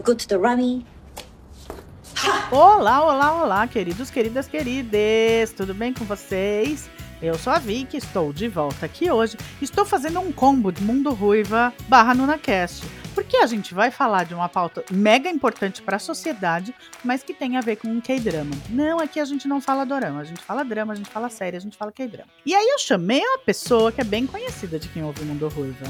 [0.00, 0.84] good to the rummy.
[2.50, 6.88] Olá, olá, olá, queridos, queridas, queridas, tudo bem com vocês?
[7.20, 9.36] Eu sou a Vicky, estou de volta aqui hoje.
[9.60, 14.34] Estou fazendo um combo de Mundo Ruiva barra NunaCast, porque a gente vai falar de
[14.34, 18.54] uma pauta mega importante para a sociedade, mas que tem a ver com um K-drama.
[18.68, 21.56] Não, aqui a gente não fala dorama, a gente fala drama, a gente fala série,
[21.56, 22.28] a gente fala K-drama.
[22.44, 25.86] E aí eu chamei uma pessoa que é bem conhecida de quem ouve Mundo Ruiva.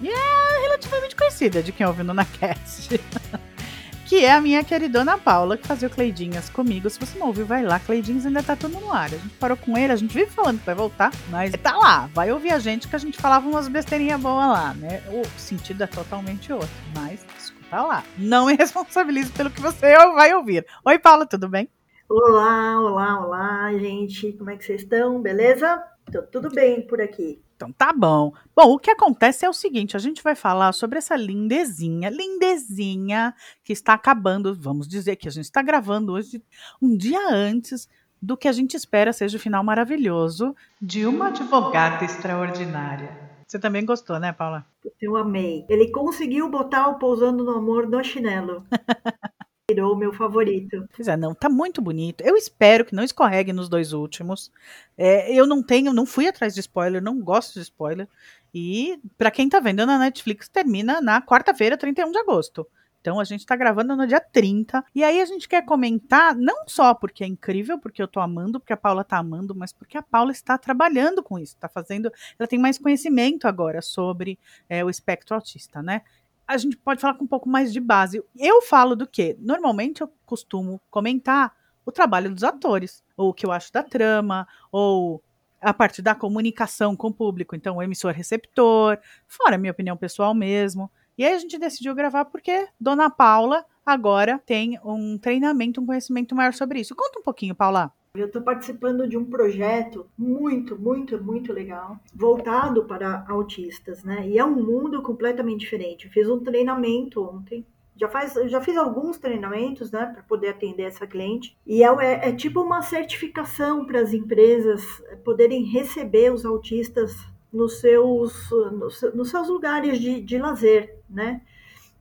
[0.00, 3.00] E é relativamente conhecida de quem ouve NunaCast.
[4.08, 6.88] que é a minha queridona Paula, que fazia o Cleidinhas comigo.
[6.88, 7.78] Se você não ouviu, vai lá.
[7.78, 9.06] Cleidinhas ainda tá tudo no ar.
[9.06, 12.08] A gente parou com ele, a gente vive falando que vai voltar, mas tá lá.
[12.14, 15.02] Vai ouvir a gente que a gente falava umas besteirinhas boas lá, né?
[15.10, 18.04] O sentido é totalmente outro, mas escuta lá.
[18.16, 20.64] Não me responsabilizo pelo que você vai ouvir.
[20.84, 21.68] Oi, Paula, tudo bem?
[22.08, 24.32] Olá, olá, olá, gente.
[24.32, 25.20] Como é que vocês estão?
[25.20, 25.82] Beleza?
[26.10, 27.42] Tô tudo bem por aqui.
[27.58, 28.32] Então tá bom.
[28.54, 33.34] Bom, o que acontece é o seguinte: a gente vai falar sobre essa lindezinha, lindezinha,
[33.64, 34.54] que está acabando.
[34.54, 36.40] Vamos dizer que a gente está gravando hoje,
[36.80, 37.88] um dia antes
[38.22, 43.28] do que a gente espera seja o final maravilhoso de uma advogada extraordinária.
[43.44, 44.64] Você também gostou, né, Paula?
[45.00, 45.64] Eu amei.
[45.68, 48.64] Ele conseguiu botar o Pousando no Amor no chinelo.
[49.70, 50.88] Virou meu favorito.
[50.96, 52.22] Pois é, não, tá muito bonito.
[52.22, 54.50] Eu espero que não escorregue nos dois últimos.
[54.96, 58.08] É, eu não tenho, não fui atrás de spoiler, não gosto de spoiler.
[58.54, 62.66] E para quem tá vendo na Netflix, termina na quarta-feira, 31 de agosto.
[63.02, 64.82] Então a gente tá gravando no dia 30.
[64.94, 68.58] E aí a gente quer comentar, não só porque é incrível, porque eu tô amando,
[68.58, 72.10] porque a Paula tá amando, mas porque a Paula está trabalhando com isso, tá fazendo.
[72.38, 76.00] Ela tem mais conhecimento agora sobre é, o espectro autista, né?
[76.48, 78.24] A gente pode falar com um pouco mais de base.
[78.34, 79.36] Eu falo do que?
[79.38, 81.52] Normalmente eu costumo comentar
[81.84, 85.22] o trabalho dos atores, ou o que eu acho da trama, ou
[85.60, 89.96] a parte da comunicação com o público, então o emissor receptor, fora a minha opinião
[89.96, 90.90] pessoal mesmo.
[91.18, 96.34] E aí a gente decidiu gravar porque Dona Paula agora tem um treinamento, um conhecimento
[96.34, 96.94] maior sobre isso.
[96.94, 97.92] Conta um pouquinho, Paula.
[98.20, 104.26] Eu estou participando de um projeto muito, muito, muito legal, voltado para autistas, né?
[104.28, 106.06] E é um mundo completamente diferente.
[106.06, 107.66] Eu fiz um treinamento ontem.
[107.96, 111.56] Já, faz, já fiz alguns treinamentos, né, para poder atender essa cliente.
[111.66, 114.84] E é, é, é tipo uma certificação para as empresas
[115.24, 117.16] poderem receber os autistas
[117.52, 121.40] nos seus, nos, nos seus lugares de, de lazer, né?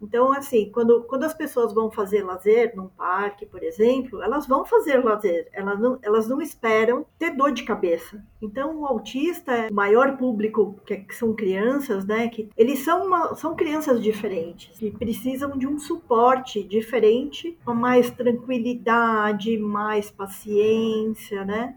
[0.01, 4.63] Então, assim, quando, quando as pessoas vão fazer lazer num parque, por exemplo, elas vão
[4.63, 8.23] fazer lazer, elas não, elas não esperam ter dor de cabeça.
[8.41, 12.27] Então, o autista é o maior público, que, que são crianças, né?
[12.29, 18.11] Que eles são, uma, são crianças diferentes, que precisam de um suporte diferente, com mais
[18.11, 21.75] tranquilidade, mais paciência, né?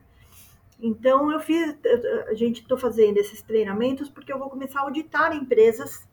[0.83, 1.77] Então, eu fiz,
[2.29, 6.09] a gente estou fazendo esses treinamentos porque eu vou começar a auditar empresas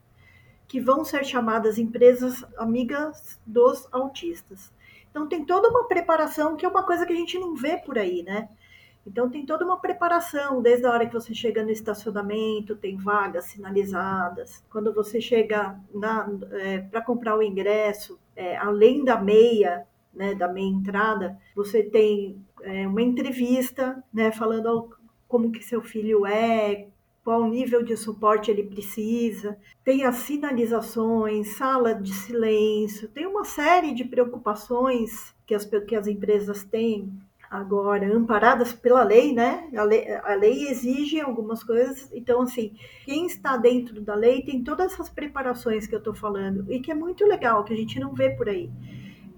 [0.67, 4.72] que vão ser chamadas empresas amigas dos autistas.
[5.09, 7.97] Então tem toda uma preparação que é uma coisa que a gente não vê por
[7.97, 8.50] aí, né?
[9.07, 13.45] Então tem toda uma preparação, desde a hora que você chega no estacionamento, tem vagas
[13.45, 14.66] sinalizadas.
[14.69, 15.79] Quando você chega
[16.59, 22.44] é, para comprar o ingresso, é, além da meia, né, da meia entrada, você tem
[22.61, 24.89] é, uma entrevista, né, falando
[25.25, 26.88] como que seu filho é,
[27.28, 33.94] qual nível de suporte ele precisa, tem as sinalizações, sala de silêncio, tem uma série
[33.94, 37.12] de preocupações que as, que as empresas têm
[37.52, 39.70] agora, amparadas pela lei, né?
[39.76, 42.74] A lei, a lei exige algumas coisas, então, assim,
[43.04, 46.94] quem está dentro da lei tem todas essas preparações que eu estou falando, e que
[46.94, 48.72] é muito legal, que a gente não vê por aí.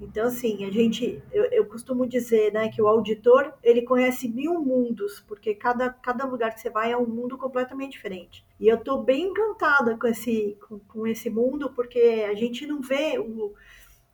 [0.02, 4.62] Então, assim, a gente, eu, eu, costumo dizer, né, que o auditor, ele conhece mil
[4.62, 8.46] mundos, porque cada, cada lugar que você vai é um mundo completamente diferente.
[8.60, 12.82] E eu estou bem encantada com esse, com, com, esse mundo, porque a gente não
[12.82, 13.54] vê, o,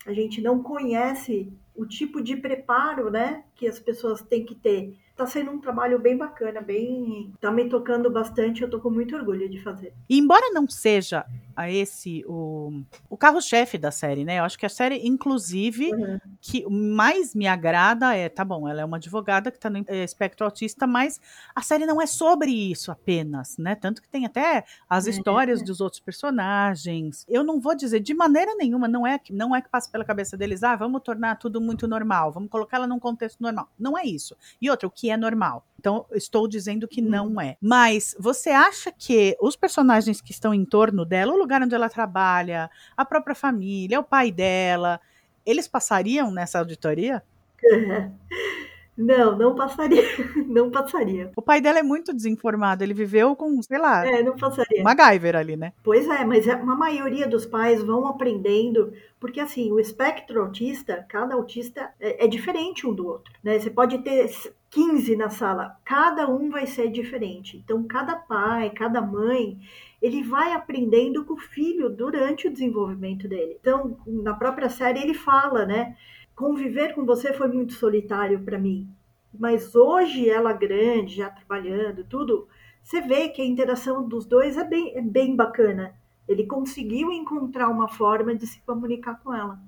[0.06, 4.98] a gente não conhece o tipo de preparo, né, que as pessoas têm que ter.
[5.12, 9.16] Está sendo um trabalho bem bacana, bem, tá me tocando bastante, eu tô com muito
[9.16, 9.94] orgulho de fazer.
[10.10, 11.26] E embora não seja
[11.56, 14.40] a esse o, o carro-chefe da série, né?
[14.40, 16.20] Eu acho que a série, inclusive, uhum.
[16.42, 20.04] que mais me agrada é, tá bom, ela é uma advogada que tá no é,
[20.04, 21.20] espectro autista, mas
[21.56, 23.76] a série não é sobre isso apenas, né?
[23.76, 25.10] Tanto que tem até as é.
[25.10, 27.26] histórias dos outros personagens.
[27.28, 30.04] Eu não vou dizer de maneira nenhuma, não é que não é que passa pela
[30.04, 33.70] cabeça deles, ah, vamos tornar tudo muito normal, vamos colocar ela num contexto normal.
[33.80, 34.36] Não é isso.
[34.62, 35.64] E outra, o que é normal?
[35.86, 37.42] Então, estou dizendo que não uhum.
[37.42, 37.58] é.
[37.62, 41.88] Mas você acha que os personagens que estão em torno dela, o lugar onde ela
[41.88, 45.00] trabalha, a própria família, o pai dela,
[45.46, 47.22] eles passariam nessa auditoria?
[48.98, 50.02] Não, não passaria.
[50.48, 51.32] Não passaria.
[51.36, 52.84] O pai dela é muito desinformado.
[52.84, 54.82] Ele viveu com, sei lá, É, não passaria.
[54.84, 55.74] MacGyver ali, né?
[55.84, 61.06] Pois é, mas é- uma maioria dos pais vão aprendendo, porque assim, o espectro autista,
[61.10, 63.60] cada autista é, é diferente um do outro, né?
[63.60, 64.30] Você pode ter
[64.70, 67.58] 15 na sala, cada um vai ser diferente.
[67.58, 69.58] Então, cada pai, cada mãe,
[70.02, 73.58] ele vai aprendendo com o filho durante o desenvolvimento dele.
[73.60, 75.96] Então, na própria série ele fala, né?
[76.36, 78.90] Conviver com você foi muito solitário para mim.
[79.34, 82.48] Mas hoje ela grande, já trabalhando, tudo,
[82.84, 85.96] você vê que a interação dos dois é bem, é bem bacana.
[86.28, 89.60] Ele conseguiu encontrar uma forma de se comunicar com ela.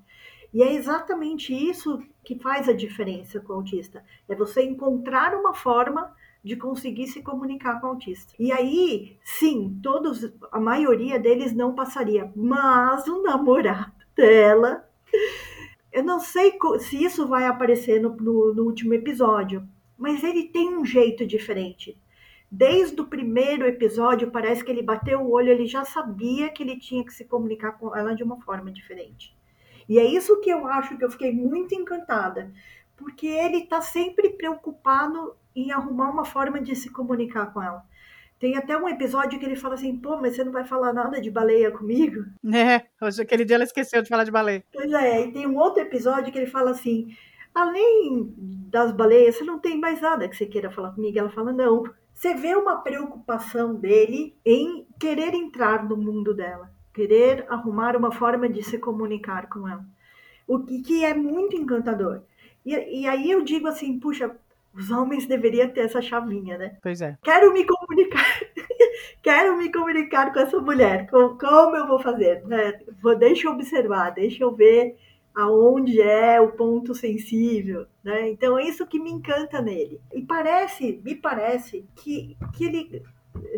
[0.52, 4.04] E é exatamente isso que faz a diferença com o autista.
[4.28, 8.32] É você encontrar uma forma de conseguir se comunicar com o autista.
[8.38, 14.88] E aí, sim, todos, a maioria deles não passaria, mas o namorado dela,
[15.98, 19.66] eu não sei se isso vai aparecer no, no- no último episódio,
[19.96, 21.96] mas ele tem um jeito diferente.
[22.50, 26.78] Desde o primeiro episódio, parece que ele bateu o olho, ele já sabia que ele
[26.78, 29.36] tinha que se comunicar com ela de uma forma diferente.
[29.88, 32.52] E é isso que eu acho que eu fiquei muito encantada,
[32.96, 37.84] porque ele está sempre preocupado em arrumar uma forma de se comunicar com ela.
[38.38, 41.20] Tem até um episódio que ele fala assim: pô, mas você não vai falar nada
[41.20, 42.24] de baleia comigo?
[42.54, 44.62] É, hoje, aquele dia ela esqueceu de falar de balé.
[44.72, 47.08] Pois é, e tem um outro episódio que ele fala assim:
[47.54, 51.18] além das baleias, você não tem mais nada que você queira falar comigo?
[51.18, 51.84] Ela fala: não.
[52.14, 58.48] Você vê uma preocupação dele em querer entrar no mundo dela, querer arrumar uma forma
[58.48, 59.86] de se comunicar com ela,
[60.44, 62.22] o que, que é muito encantador.
[62.66, 64.36] E, e aí eu digo assim: puxa,
[64.78, 66.76] os homens deveriam ter essa chavinha, né?
[66.80, 67.18] Pois é.
[67.22, 68.24] Quero me comunicar.
[69.22, 71.08] Quero me comunicar com essa mulher.
[71.10, 72.42] Com- Como eu vou fazer?
[72.46, 72.78] né?
[73.02, 74.96] Vou, deixa eu observar, deixa eu ver
[75.34, 77.86] aonde é o ponto sensível.
[78.02, 78.30] Né?
[78.30, 80.00] Então é isso que me encanta nele.
[80.12, 83.02] E parece, me parece, que, que ele,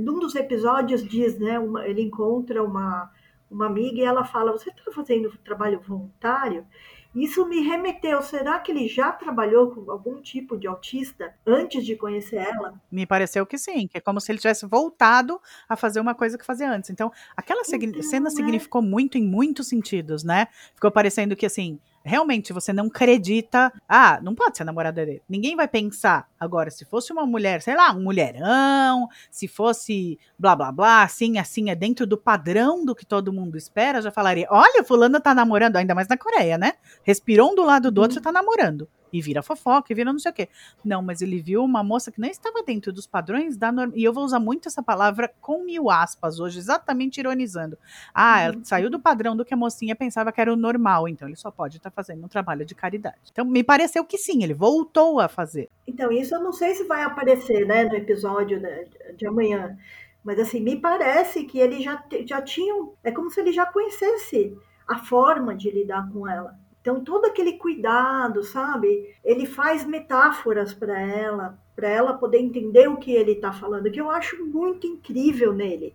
[0.01, 1.59] num dos episódios, diz, né?
[1.59, 3.11] uma- ele encontra uma,
[3.51, 6.67] uma amiga e ela fala: Você está fazendo trabalho voluntário?
[7.15, 8.23] Isso me remeteu.
[8.23, 12.75] Será que ele já trabalhou com algum tipo de autista antes de conhecer ela?
[12.91, 16.39] Me pareceu que sim, que é como se ele tivesse voltado a fazer uma coisa
[16.39, 16.91] que fazia antes.
[16.91, 18.31] Então, aquela Então, cena é.
[18.31, 20.47] significou muito em muitos sentidos, né?
[20.75, 23.73] Ficou parecendo que, assim, realmente você não acredita.
[23.89, 25.23] Ah, não pode ser a namorada dele.
[25.29, 26.29] Ninguém vai pensar.
[26.39, 31.39] Agora, se fosse uma mulher, sei lá, um mulherão, se fosse blá blá blá, assim,
[31.39, 35.35] assim, é dentro do padrão do que todo mundo espera, já falaria: olha, fulano tá
[35.35, 36.75] namorando, ainda mais na Coreia, né?
[37.03, 38.23] Respirou um do lado do outro, Uhum.
[38.25, 38.89] já tá namorando.
[39.13, 40.49] E vira fofoca, e vira não sei o quê.
[40.85, 43.93] Não, mas ele viu uma moça que nem estava dentro dos padrões da norma.
[43.97, 47.79] E eu vou usar muito essa palavra com mil aspas hoje, exatamente ironizando.
[48.15, 48.65] Ah, ela Uhum.
[48.65, 51.51] saiu do padrão do que a mocinha pensava que era o normal, então ele só
[51.51, 53.17] pode estar fazendo um trabalho de caridade.
[53.33, 55.69] Então me pareceu que sim, ele voltou a fazer.
[55.87, 58.85] Então, isso eu não sei se vai aparecer né, no episódio né,
[59.17, 59.77] de amanhã.
[60.23, 62.75] Mas assim, me parece que ele já, já tinha.
[63.03, 66.55] É como se ele já conhecesse a forma de lidar com ela.
[66.81, 69.15] Então, todo aquele cuidado, sabe?
[69.23, 74.01] Ele faz metáforas para ela, para ela poder entender o que ele está falando, que
[74.01, 75.95] eu acho muito incrível nele.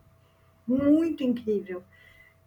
[0.67, 1.83] Muito incrível.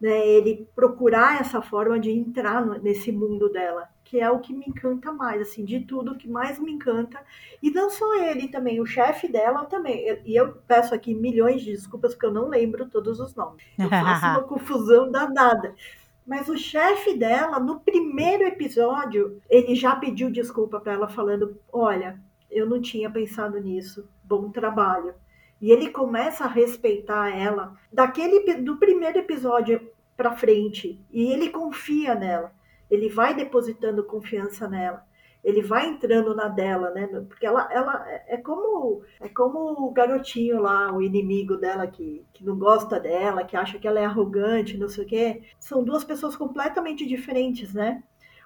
[0.01, 0.27] Né?
[0.27, 5.11] Ele procurar essa forma de entrar nesse mundo dela, que é o que me encanta
[5.11, 7.21] mais, assim, de tudo o que mais me encanta.
[7.61, 10.07] E não só ele também, o chefe dela também.
[10.25, 13.65] E eu peço aqui milhões de desculpas porque eu não lembro todos os nomes.
[13.77, 15.75] Eu faço uma confusão danada.
[16.29, 22.21] Mas o chefe dela, no primeiro episódio, ele já pediu desculpa para ela, falando: Olha,
[22.51, 25.15] eu não tinha pensado nisso, bom trabalho.
[25.59, 31.03] E ele começa a respeitar ela daquele do primeiro episódio para frente.
[31.11, 32.53] E ele confia nela.
[32.91, 35.08] Ele vai depositando confiança nela.
[35.43, 37.07] Ele vai entrando na dela, né?
[37.29, 42.45] Porque ela, ela é como é como o garotinho lá, o inimigo dela que, que
[42.45, 45.43] não gosta dela, que acha que ela é arrogante, não sei o quê.
[45.59, 48.03] São duas pessoas completamente diferentes, né?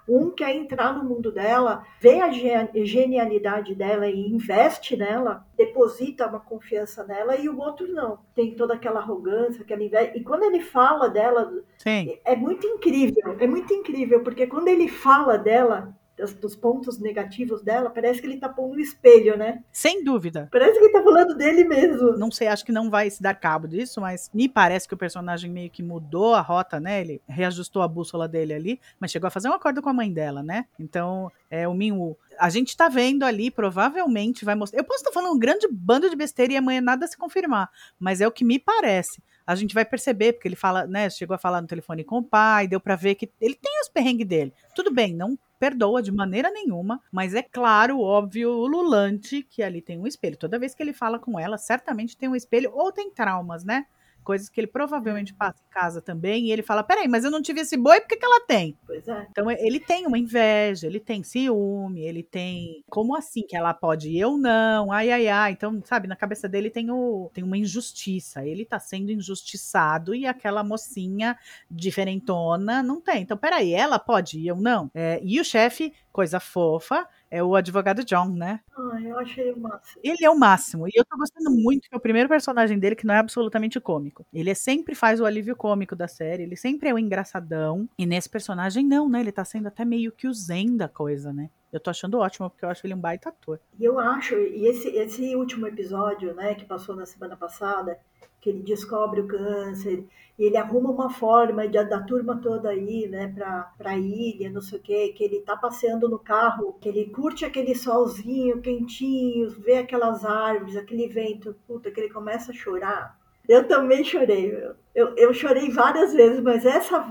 [0.09, 6.27] Um quer entrar no mundo dela, vê a ge- genialidade dela e investe nela, deposita
[6.27, 8.19] uma confiança nela, e o outro não.
[8.35, 10.13] Tem toda aquela arrogância, aquela inveja.
[10.17, 12.19] E quando ele fala dela, Sim.
[12.25, 17.63] é muito incrível, é muito incrível, porque quando ele fala dela, dos, dos pontos negativos
[17.63, 19.63] dela, parece que ele tá pondo um espelho, né?
[19.73, 20.49] Sem dúvida.
[20.51, 22.17] Parece que ele tá falando dele mesmo.
[22.17, 24.99] Não sei, acho que não vai se dar cabo disso, mas me parece que o
[24.99, 27.01] personagem meio que mudou a rota, né?
[27.01, 30.13] Ele reajustou a bússola dele ali, mas chegou a fazer um acordo com a mãe
[30.13, 30.67] dela, né?
[30.79, 32.17] Então, é o Minwoo.
[32.39, 34.81] A gente tá vendo ali, provavelmente vai mostrar.
[34.81, 38.21] Eu posso estar falando um grande bando de besteira e amanhã nada se confirmar, mas
[38.21, 39.23] é o que me parece.
[39.47, 41.11] A gente vai perceber, porque ele fala, né?
[41.11, 43.89] Chegou a falar no telefone com o pai, deu pra ver que ele tem os
[43.89, 44.53] perrengues dele.
[44.75, 49.97] Tudo bem, não perdoa de maneira nenhuma, mas é claro, óbvio, Lulante que ali tem
[49.97, 50.37] um espelho.
[50.37, 53.87] Toda vez que ele fala com ela, certamente tem um espelho ou tem traumas, né?
[54.23, 57.43] Coisas que ele provavelmente passa em casa também, e ele fala: peraí, mas eu não
[57.43, 58.77] tive esse boi, por que, que ela tem?
[58.87, 59.27] Pois é.
[59.31, 62.85] Então ele tem uma inveja, ele tem ciúme, ele tem.
[62.89, 64.93] Como assim que ela pode e eu não?
[64.93, 65.53] Ai, ai, ai.
[65.53, 68.47] Então, sabe, na cabeça dele tem, o, tem uma injustiça.
[68.47, 71.37] Ele tá sendo injustiçado e aquela mocinha
[71.71, 73.23] diferentona não tem.
[73.23, 74.91] Então, peraí, ela pode e eu não?
[74.95, 78.61] É, e o chefe, coisa fofa, é o advogado John, né?
[78.77, 80.01] Ah, eu achei o máximo.
[80.05, 80.87] Ele é o máximo.
[80.87, 83.81] E eu tô gostando muito que é o primeiro personagem dele que não é absolutamente
[83.81, 84.27] cômico.
[84.33, 87.89] Ele é, sempre faz o alívio cômico da série, ele sempre é o engraçadão.
[87.99, 89.21] E nesse personagem, não, né?
[89.21, 91.49] Ele tá sendo até meio que o zen da coisa, né?
[91.73, 93.59] Eu tô achando ótimo, porque eu acho ele um baita ator.
[93.81, 97.99] E eu acho, e esse, esse último episódio, né, que passou na semana passada,
[98.43, 100.05] que ele descobre o câncer,
[100.37, 104.61] e ele arruma uma forma de, da turma toda aí, né, pra, pra ilha, não
[104.61, 109.49] sei o quê, que ele tá passeando no carro, que ele curte aquele solzinho quentinho,
[109.51, 113.22] vê aquelas árvores, aquele vento, puta, que ele começa a chorar.
[113.49, 114.53] Eu também chorei,
[114.95, 117.09] eu, eu chorei várias vezes, mas essa,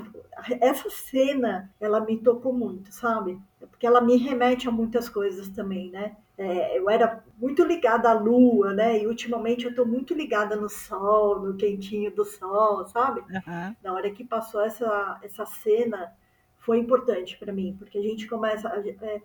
[0.59, 3.39] essa cena, ela me tocou muito, sabe?
[3.59, 6.15] Porque ela me remete a muitas coisas também, né?
[6.37, 8.99] É, eu era muito ligada à lua, né?
[8.99, 13.21] E ultimamente eu estou muito ligada no sol, no quentinho do sol, sabe?
[13.21, 13.75] Uhum.
[13.83, 16.11] Na hora que passou essa, essa cena,
[16.57, 18.69] foi importante para mim, porque a gente começa.
[18.69, 19.21] A, é,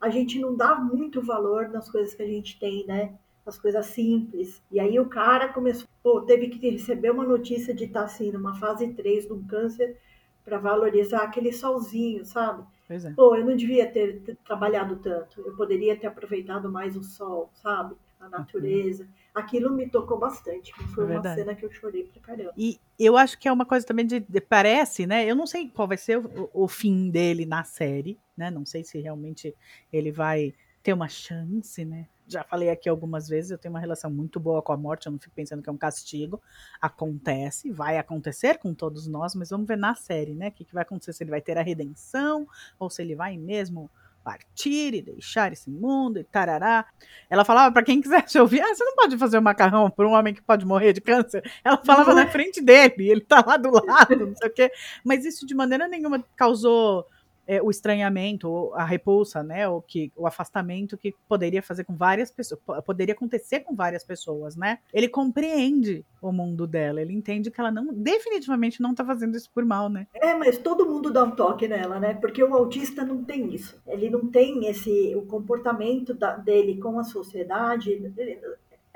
[0.00, 3.14] a gente não dá muito valor nas coisas que a gente tem, né?
[3.46, 4.60] As coisas simples.
[4.70, 8.32] E aí o cara começou, pô, teve que receber uma notícia de estar tá, assim,
[8.32, 9.96] numa fase 3 de um câncer
[10.44, 12.64] para valorizar aquele solzinho, sabe?
[12.86, 13.12] Pois é.
[13.12, 15.40] Pô, eu não devia ter, ter, trabalhado tanto.
[15.40, 17.96] Eu poderia ter aproveitado mais o sol, sabe?
[18.20, 19.02] A natureza.
[19.02, 19.10] Uhum.
[19.34, 20.72] Aquilo me tocou bastante.
[20.94, 22.52] Foi é uma cena que eu chorei pra caramba.
[22.56, 25.28] E eu acho que é uma coisa também de, de parece, né?
[25.28, 28.50] Eu não sei qual vai ser o, o fim dele na série, né?
[28.50, 29.54] Não sei se realmente
[29.92, 32.06] ele vai ter uma chance, né?
[32.26, 35.12] Já falei aqui algumas vezes, eu tenho uma relação muito boa com a morte, eu
[35.12, 36.42] não fico pensando que é um castigo.
[36.80, 40.48] Acontece, vai acontecer com todos nós, mas vamos ver na série, né?
[40.48, 42.46] O que, que vai acontecer, se ele vai ter a redenção,
[42.78, 43.90] ou se ele vai mesmo
[44.26, 46.84] partir e deixar esse mundo e tarará.
[47.30, 50.14] Ela falava para quem quisesse ouvir, ah, você não pode fazer um macarrão para um
[50.14, 51.48] homem que pode morrer de câncer.
[51.62, 54.72] Ela falava na frente dele, ele tá lá do lado, não sei o quê.
[55.04, 57.06] Mas isso de maneira nenhuma causou
[57.46, 62.30] é, o estranhamento, a repulsa, né, o que o afastamento que poderia fazer com várias
[62.30, 64.78] pessoas, poderia acontecer com várias pessoas, né?
[64.92, 69.50] Ele compreende o mundo dela, ele entende que ela não definitivamente não tá fazendo isso
[69.54, 70.06] por mal, né?
[70.14, 72.14] É, mas todo mundo dá um toque nela, né?
[72.14, 73.80] Porque o autista não tem isso.
[73.86, 78.00] Ele não tem esse o comportamento da, dele com a sociedade,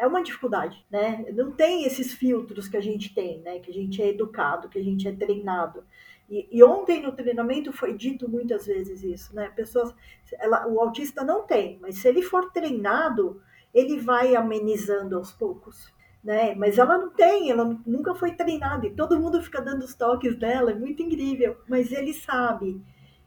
[0.00, 1.26] é uma dificuldade, né?
[1.34, 3.58] Não tem esses filtros que a gente tem, né?
[3.58, 5.84] Que a gente é educado, que a gente é treinado.
[6.30, 9.50] E, e, ontem no treinamento foi dito muitas vezes isso, né?
[9.50, 9.92] Pessoas,
[10.38, 13.42] ela, o autista não tem, mas se ele for treinado,
[13.74, 16.54] ele vai amenizando aos poucos, né?
[16.54, 20.36] Mas ela não tem, ela nunca foi treinada e todo mundo fica dando os toques
[20.36, 21.56] dela, é muito incrível.
[21.68, 22.80] Mas ele sabe,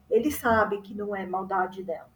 [0.09, 2.09] ele sabe que não é maldade dela.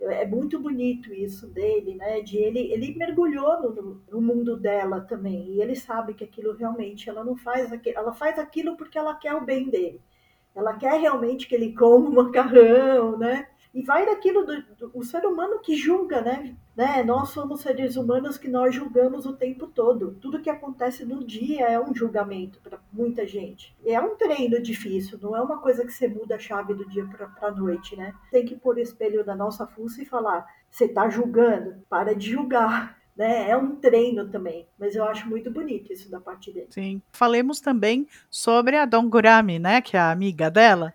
[0.00, 2.22] É muito bonito isso dele, né?
[2.22, 7.10] De ele, ele mergulhou no, no mundo dela também e ele sabe que aquilo realmente
[7.10, 10.00] ela não faz, ela faz aquilo porque ela quer o bem dele
[10.54, 13.46] ela quer realmente que ele coma um macarrão, né?
[13.74, 16.54] E vai daquilo do, do o ser humano que julga, né?
[16.76, 17.02] né?
[17.02, 20.14] Nós somos seres humanos que nós julgamos o tempo todo.
[20.20, 23.74] Tudo que acontece no dia é um julgamento para muita gente.
[23.84, 27.06] É um treino difícil, não é uma coisa que você muda a chave do dia
[27.06, 28.12] para a noite, né?
[28.30, 31.82] Tem que pôr o espelho da nossa fuça e falar: você está julgando?
[31.88, 33.50] Para de julgar né?
[33.50, 36.68] É um treino também, mas eu acho muito bonito isso da parte dele.
[36.70, 37.02] Sim.
[37.12, 39.80] Falemos também sobre a Don Gurami, né?
[39.80, 40.94] Que é a amiga dela.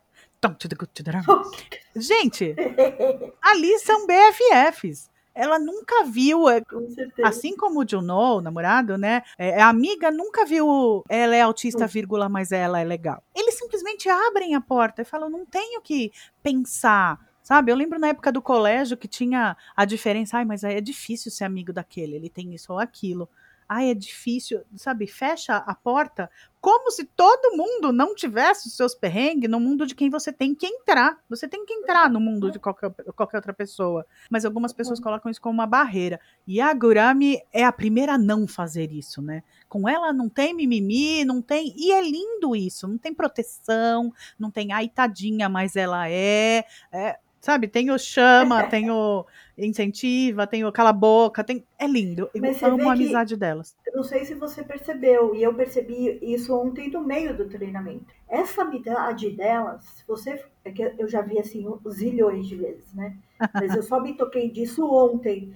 [1.96, 2.56] Gente,
[3.42, 5.10] ali são BFFs.
[5.34, 6.88] Ela nunca viu, é, Com
[7.24, 9.22] assim como o Juno, o namorado, né?
[9.38, 13.22] É, a amiga nunca viu ela é autista, vírgula, mas ela é legal.
[13.36, 17.72] Eles simplesmente abrem a porta e falam: não tenho que pensar Sabe?
[17.72, 21.46] Eu lembro na época do colégio que tinha a diferença, ai, mas é difícil ser
[21.46, 23.30] amigo daquele, ele tem isso ou aquilo.
[23.70, 25.08] Ai, é difícil, sabe?
[25.08, 29.96] Fecha a porta como se todo mundo não tivesse os seus perrengues no mundo de
[29.96, 31.18] quem você tem que entrar.
[31.30, 34.06] Você tem que entrar no mundo de qualquer, qualquer outra pessoa.
[34.30, 36.20] Mas algumas pessoas colocam isso como uma barreira.
[36.46, 39.42] E a Gurami é a primeira a não fazer isso, né?
[39.70, 41.74] Com ela não tem mimimi, não tem.
[41.77, 42.89] E é lindo isso.
[42.89, 46.66] Não tem proteção, não tem ai, tadinha, mas ela é.
[46.92, 47.70] é Sabe?
[47.70, 49.25] Tem o chama, tem o
[49.58, 51.63] incentiva, tem o cala boca, tem.
[51.80, 52.30] É lindo.
[52.36, 53.74] Eu amo a amizade delas.
[53.96, 58.06] não sei se você percebeu, e eu percebi isso ontem no meio do treinamento.
[58.27, 60.44] Essa habilidade delas, se você.
[60.66, 63.16] É que eu já vi assim zilhões de vezes, né?
[63.54, 65.56] Mas eu só me toquei disso ontem.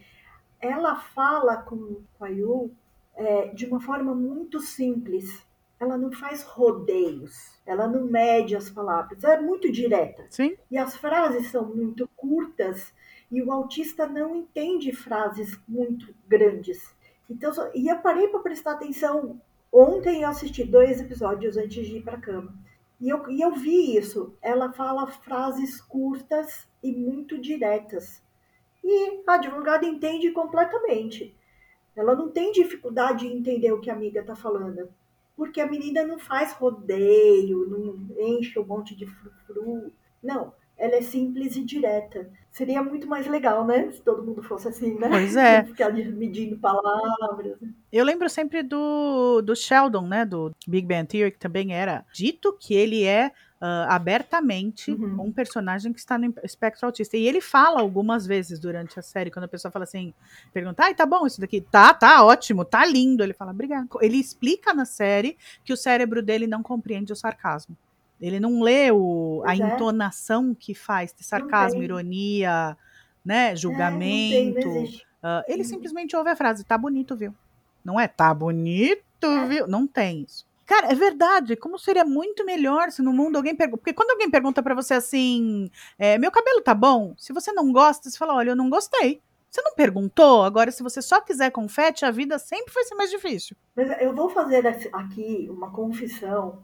[0.62, 2.72] Ela fala com, com a Yu
[3.18, 5.46] é, de uma forma muito simples.
[5.82, 10.24] Ela não faz rodeios, ela não mede as palavras, é muito direta.
[10.30, 10.56] Sim.
[10.70, 12.94] E as frases são muito curtas
[13.32, 16.96] e o autista não entende frases muito grandes.
[17.28, 19.42] Então, e eu parei para prestar atenção.
[19.74, 22.54] Ontem eu assisti dois episódios antes de ir para a cama.
[23.00, 24.36] E eu, e eu vi isso.
[24.40, 28.22] Ela fala frases curtas e muito diretas.
[28.84, 31.36] E a advogada entende completamente.
[31.96, 34.88] Ela não tem dificuldade em entender o que a amiga está falando.
[35.42, 39.92] Porque a menina não faz rodeio, não enche um monte de frufru.
[40.22, 42.28] Não, ela é simples e direta.
[42.52, 43.92] Seria muito mais legal, né?
[43.92, 45.08] Se todo mundo fosse assim, né?
[45.08, 45.64] Pois é.
[45.64, 47.58] Ficar medindo palavras.
[47.94, 50.26] Eu lembro sempre do, do Sheldon, né?
[50.26, 53.28] Do Big Bang Theory, que também era dito que ele é
[53.62, 55.28] uh, abertamente Uhum.
[55.28, 57.16] um personagem que está no espectro autista.
[57.16, 60.14] E ele fala algumas vezes durante a série, quando a pessoa fala assim,
[60.52, 61.62] pergunta, ai, tá bom isso daqui?
[61.62, 63.24] Tá, tá, ótimo, tá lindo.
[63.24, 63.88] Ele fala, obrigado.
[64.02, 67.78] Ele explica na série que o cérebro dele não compreende o sarcasmo.
[68.22, 69.58] Ele não lê o, a é.
[69.58, 72.78] entonação que faz de sarcasmo, ironia,
[73.26, 74.60] né, É, não julgamento.
[74.62, 74.88] tem, não.
[75.24, 77.34] Ah, ele simplesmente ouve a frase, tá bonito, viu?
[77.84, 79.46] Não é tá bonito, É.
[79.48, 79.68] viu?
[79.68, 80.46] Não tem isso.
[80.66, 81.56] Cara, é verdade.
[81.56, 83.78] Como seria muito melhor se no mundo alguém pergunta.
[83.80, 87.14] Porque quando alguém pergunta pra você assim, é, meu cabelo tá bom?
[87.18, 89.22] Se você não gosta, você fala, olha, eu não gostei.
[89.50, 90.44] Você não perguntou?
[90.44, 93.58] Agora, se você só quiser confete, a vida sempre vai ser mais difícil.
[93.76, 96.64] Mas eu vou fazer aqui uma confissão,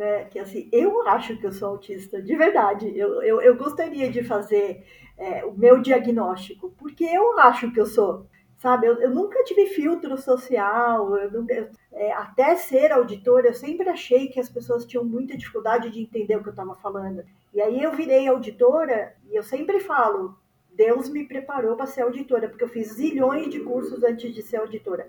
[0.00, 0.24] né?
[0.24, 2.90] Que assim, eu acho que eu sou autista, de verdade.
[2.96, 4.82] Eu, eu, eu gostaria de fazer
[5.18, 8.26] é, o meu diagnóstico, porque eu acho que eu sou.
[8.56, 13.88] Sabe, eu, eu nunca tive filtro social, eu nunca, é, até ser auditora, eu sempre
[13.88, 17.22] achei que as pessoas tinham muita dificuldade de entender o que eu estava falando.
[17.52, 20.38] E aí eu virei auditora e eu sempre falo,
[20.72, 24.58] Deus me preparou para ser auditora, porque eu fiz zilhões de cursos antes de ser
[24.58, 25.08] auditora.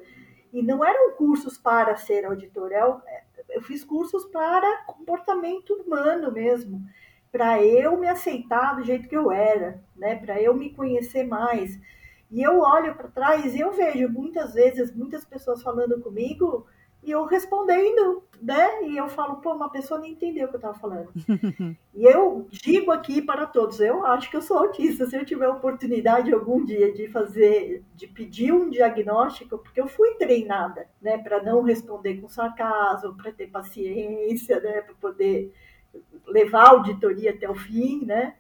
[0.54, 3.02] E não eram cursos para ser auditora,
[3.52, 6.82] eu, fiz cursos para comportamento humano mesmo,
[7.32, 10.16] para eu me aceitar do jeito que eu era, né?
[10.16, 11.80] para eu me conhecer mais.
[12.30, 16.66] E eu olho para trás e eu vejo muitas vezes muitas pessoas falando comigo
[17.04, 18.84] e eu respondendo, né?
[18.84, 21.10] E eu falo, pô, uma pessoa nem entendeu o que eu estava falando.
[21.94, 25.08] e eu digo aqui para todos, eu acho que eu sou autista.
[25.08, 30.14] Se eu tiver oportunidade algum dia de fazer, de pedir um diagnóstico, porque eu fui
[30.16, 35.52] treinada, né, para não responder com sarcasmo, para ter paciência, né, para poder
[36.28, 38.36] levar a auditoria até o fim, né?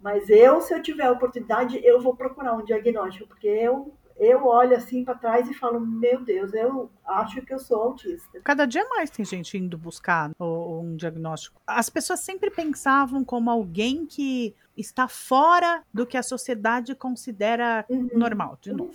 [0.00, 4.46] Mas eu, se eu tiver a oportunidade, eu vou procurar um diagnóstico, porque eu, eu
[4.46, 8.40] olho assim para trás e falo, meu Deus, eu acho que eu sou autista.
[8.44, 11.60] Cada dia mais tem gente indo buscar um diagnóstico.
[11.66, 18.08] As pessoas sempre pensavam como alguém que está fora do que a sociedade considera Uhum.
[18.14, 18.94] normal, de novo.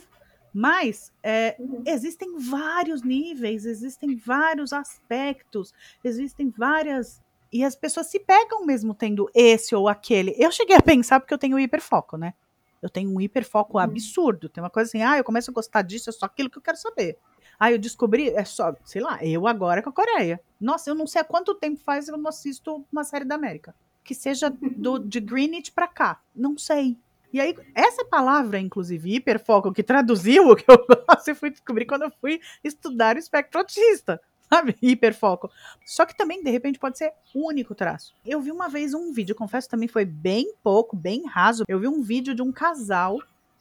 [0.52, 1.82] Mas é, Uhum.
[1.86, 7.20] existem vários níveis, existem vários aspectos, existem várias.
[7.52, 10.34] E as pessoas se pegam mesmo tendo esse ou aquele.
[10.36, 12.34] Eu cheguei a pensar porque eu tenho hiperfoco, né?
[12.82, 13.84] Eu tenho um hiperfoco Uhum.
[13.84, 14.48] absurdo.
[14.48, 16.62] Tem uma coisa assim, ah, eu começo a gostar disso, é só aquilo que eu
[16.62, 17.18] quero saber.
[17.58, 20.40] Ah, eu descobri, é só, sei lá, eu agora com a Coreia.
[20.60, 23.74] Nossa, eu não sei há quanto tempo faz eu não assisto uma série da América.
[24.04, 26.20] Que seja do, de Greenwich pra cá.
[26.34, 26.96] Não sei.
[27.32, 31.84] E aí, essa palavra, inclusive, hiperfoco, que traduziu o que eu gosto, eu fui descobrir
[31.84, 34.18] quando eu fui estudar o espectro autista,
[34.50, 34.76] sabe?
[34.82, 35.50] Hiperfoco.
[35.84, 38.14] Só que também, de repente, pode ser único traço.
[38.24, 41.64] Eu vi uma vez um vídeo, confesso também foi bem pouco, bem raso.
[41.68, 43.18] Eu vi um vídeo de um casal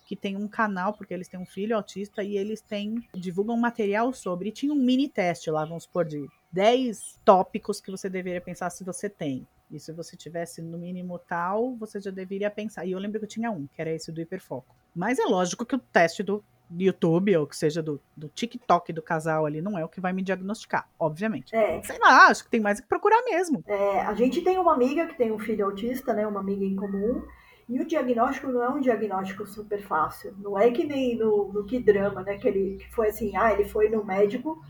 [0.08, 4.14] que tem um canal, porque eles têm um filho autista e eles têm, divulgam material
[4.14, 4.50] sobre.
[4.50, 8.70] E tinha um mini teste lá, vamos supor, de 10 tópicos que você deveria pensar
[8.70, 9.46] se você tem.
[9.70, 12.86] E se você tivesse no mínimo tal, você já deveria pensar.
[12.86, 14.74] E eu lembro que eu tinha um, que era esse do hiperfoco.
[14.96, 16.42] Mas é lógico que o teste do
[16.76, 20.14] YouTube, ou que seja do, do TikTok do casal ali, não é o que vai
[20.14, 21.56] me diagnosticar, obviamente.
[21.56, 23.64] É, Sei lá, acho que tem mais que procurar mesmo.
[23.68, 26.28] é, a gente tem uma amiga que tem um filho autista, né?
[26.28, 27.24] Uma amiga em comum.
[27.70, 30.34] E o diagnóstico não é um diagnóstico super fácil.
[30.40, 32.38] Não é que nem no, no que drama, né?
[32.38, 34.62] Que ele que foi assim, ah, ele foi no médico.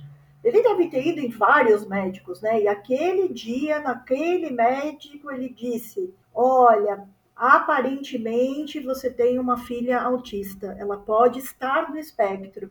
[0.43, 2.61] Ele deve ter ido em vários médicos, né?
[2.61, 7.07] E aquele dia, naquele médico, ele disse: Olha,
[7.37, 10.75] aparentemente você tem uma filha autista.
[10.79, 12.69] Ela pode estar no espectro.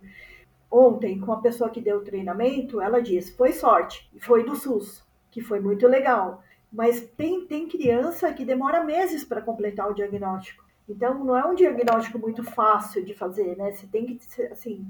[0.71, 5.05] Ontem, com a pessoa que deu o treinamento, ela disse: Foi sorte, foi do SUS,
[5.31, 6.43] que foi muito legal.
[6.73, 10.65] Mas tem, tem criança que demora meses para completar o diagnóstico.
[10.89, 13.73] Então, não é um diagnóstico muito fácil de fazer, né?
[13.73, 14.85] Você tem que, assim,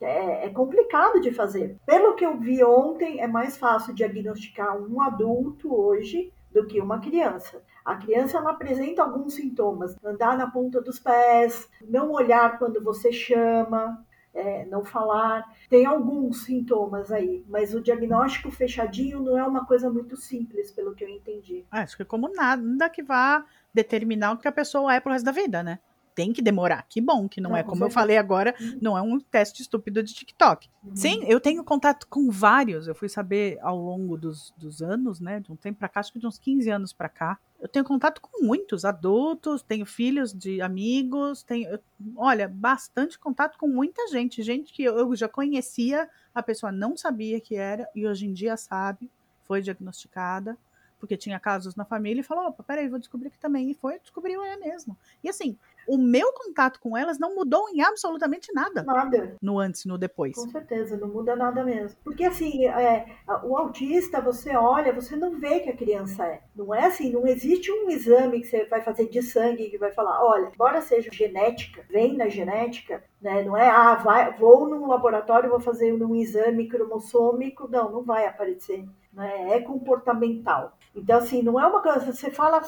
[0.00, 1.76] É, é, complicado de fazer.
[1.84, 7.00] Pelo que eu vi ontem, é mais fácil diagnosticar um adulto hoje do que uma
[7.00, 7.62] criança.
[7.84, 13.12] A criança ela apresenta alguns sintomas: andar na ponta dos pés, não olhar quando você
[13.12, 15.44] chama, é, não falar.
[15.68, 20.94] Tem alguns sintomas aí, mas o diagnóstico fechadinho não é uma coisa muito simples, pelo
[20.94, 21.64] que eu entendi.
[21.70, 25.24] Acho que é como nada que vá determinar o que a pessoa é pro resto
[25.24, 25.78] da vida, né?
[26.20, 26.84] Tem que demorar.
[26.86, 28.78] Que bom que não, não é, como eu falei agora, uhum.
[28.82, 30.68] não é um teste estúpido de TikTok.
[30.84, 30.94] Uhum.
[30.94, 32.86] Sim, eu tenho contato com vários.
[32.86, 35.40] Eu fui saber ao longo dos, dos anos, né?
[35.40, 37.38] De um tempo para cá, acho que de uns 15 anos para cá.
[37.58, 41.78] Eu tenho contato com muitos adultos, tenho filhos de amigos, tenho,
[42.14, 44.42] olha, bastante contato com muita gente.
[44.42, 48.34] Gente que eu, eu já conhecia, a pessoa não sabia que era e hoje em
[48.34, 49.10] dia sabe,
[49.46, 50.58] foi diagnosticada
[51.00, 53.70] porque tinha casos na família e falou: opa, peraí, vou descobrir que também.
[53.70, 54.96] E foi, descobriu é mesmo.
[55.24, 55.56] E assim,
[55.90, 58.84] o meu contato com elas não mudou em absolutamente nada.
[58.84, 59.36] Nada.
[59.42, 60.36] No antes no depois.
[60.36, 61.98] Com certeza, não muda nada mesmo.
[62.04, 63.06] Porque assim, é,
[63.42, 66.42] o autista, você olha, você não vê que a criança é.
[66.54, 69.90] Não é assim, não existe um exame que você vai fazer de sangue que vai
[69.90, 73.42] falar, olha, embora seja genética, vem na genética, né?
[73.42, 77.68] Não é, ah, vai, vou num laboratório, vou fazer um exame cromossômico.
[77.68, 78.86] Não, não vai aparecer.
[79.12, 79.56] Né?
[79.56, 80.78] É comportamental.
[80.94, 82.62] Então, assim, não é uma coisa, você fala,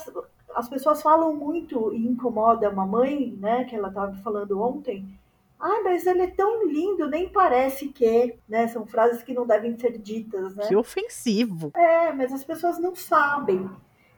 [0.54, 5.06] as pessoas falam muito e incomoda a mamãe, né, que ela estava falando ontem.
[5.58, 8.66] Ah, mas ele é tão lindo, nem parece que, né?
[8.66, 10.66] São frases que não devem ser ditas, né?
[10.66, 11.70] Que ofensivo.
[11.76, 13.70] É, mas as pessoas não sabem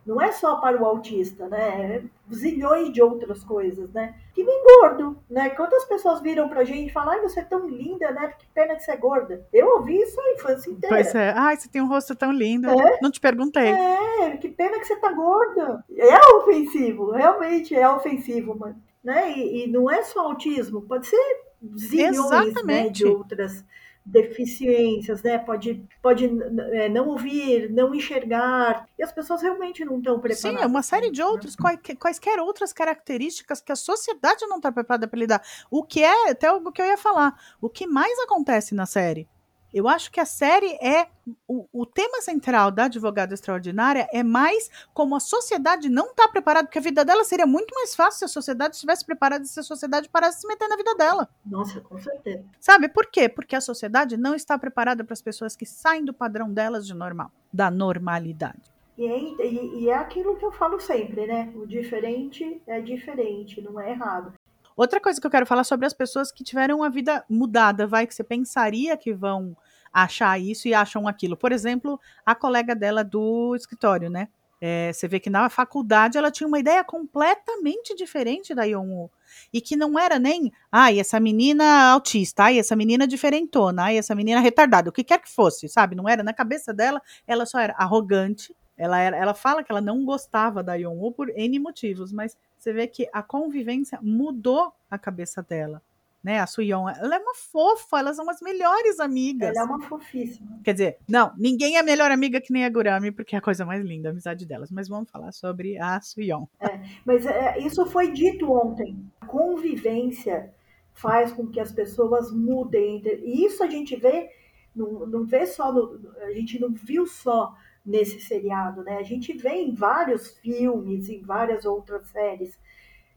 [0.06, 1.96] não é só para o autista, né?
[1.96, 4.14] É zilhões de outras coisas, né?
[4.34, 5.50] Que nem gordo, né?
[5.50, 8.32] Quantas pessoas viram pra gente e falam, ai, você é tão linda, né?
[8.38, 9.46] Que pena que você é gorda.
[9.52, 10.94] Eu ouvi isso a infância inteira.
[10.94, 12.68] Pois é, ai, você tem um rosto tão lindo.
[12.68, 12.98] É?
[13.02, 13.68] Não te perguntei.
[13.68, 15.84] É, que pena que você tá gorda.
[15.96, 18.76] É ofensivo, realmente é ofensivo, mano.
[19.02, 19.32] Né?
[19.32, 21.44] E, e não é só autismo, pode ser
[21.76, 23.64] zilhões né, de outras
[24.04, 25.38] deficiências, né?
[25.38, 26.26] Pode, pode
[26.72, 28.86] é, não ouvir, não enxergar.
[28.98, 30.58] E as pessoas realmente não estão preparadas.
[30.58, 31.78] Sim, é uma série de outros, né?
[31.98, 35.42] quaisquer outras características que a sociedade não está preparada para lidar.
[35.70, 37.34] O que é até o que eu ia falar.
[37.60, 39.28] O que mais acontece na série
[39.74, 41.08] eu acho que a série é.
[41.48, 46.66] O, o, tema central da advogada extraordinária é mais como a sociedade não está preparada,
[46.66, 49.62] porque a vida dela seria muito mais fácil se a sociedade estivesse preparada se a
[49.62, 51.28] sociedade parasse de se meter na vida dela.
[51.44, 52.44] Nossa, com certeza.
[52.60, 53.28] Sabe por quê?
[53.28, 56.94] Porque a sociedade não está preparada para as pessoas que saem do padrão delas de
[56.94, 58.62] normal, da normalidade.
[58.96, 61.52] E é, e, e é aquilo que eu falo sempre, né?
[61.56, 64.34] O diferente é diferente, não é errado.
[64.76, 68.06] Outra coisa que eu quero falar sobre as pessoas que tiveram a vida mudada, vai,
[68.06, 69.56] que você pensaria que vão
[69.94, 71.36] achar isso e acham aquilo.
[71.36, 74.28] Por exemplo, a colega dela do escritório, né?
[74.60, 79.10] É, você vê que na faculdade ela tinha uma ideia completamente diferente da Yonwoo.
[79.52, 84.14] E que não era nem, ai, essa menina autista, ai, essa menina diferentona, ai, essa
[84.14, 85.94] menina retardada, o que quer que fosse, sabe?
[85.94, 88.56] Não era na cabeça dela, ela só era arrogante.
[88.76, 92.72] Ela, era, ela fala que ela não gostava da Yonwoo por N motivos, mas você
[92.72, 95.80] vê que a convivência mudou a cabeça dela
[96.24, 96.40] né?
[96.40, 99.50] A Suyon, ela é uma fofa, elas são as melhores amigas.
[99.50, 100.58] Ela é uma fofíssima.
[100.64, 103.66] Quer dizer, não, ninguém é melhor amiga que nem a Gurami, porque é a coisa
[103.66, 104.70] mais linda, a amizade delas.
[104.70, 106.46] Mas vamos falar sobre a Suyon.
[106.58, 108.96] É, mas é, isso foi dito ontem.
[109.20, 110.50] A convivência
[110.94, 113.02] faz com que as pessoas mudem.
[113.04, 114.30] E isso a gente vê,
[114.74, 118.96] não, não vê só, no, a gente não viu só nesse seriado, né?
[118.96, 122.58] A gente vê em vários filmes, em várias outras séries,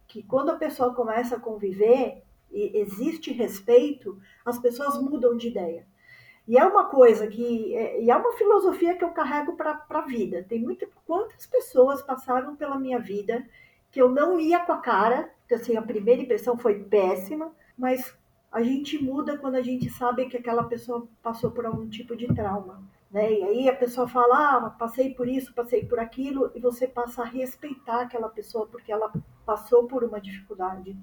[0.05, 5.85] que quando a pessoa começa a conviver, e existe respeito, as pessoas mudam de ideia.
[6.47, 7.75] E é uma coisa que.
[7.75, 10.45] É, e é uma filosofia que eu carrego para a vida.
[10.47, 10.89] Tem muitas.
[11.05, 13.45] Quantas pessoas passaram pela minha vida
[13.91, 18.15] que eu não ia com a cara, que assim, a primeira impressão foi péssima, mas
[18.51, 22.27] a gente muda quando a gente sabe que aquela pessoa passou por algum tipo de
[22.27, 22.83] trauma.
[23.11, 23.33] Né?
[23.33, 27.21] E aí a pessoa fala, ah, passei por isso, passei por aquilo, e você passa
[27.21, 29.11] a respeitar aquela pessoa porque ela
[29.45, 30.97] passou por uma dificuldade